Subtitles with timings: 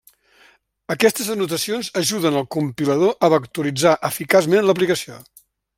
[0.93, 5.25] Aquestes anotacions ajuden al compilador a vectoritzar eficaçment l'aplicació.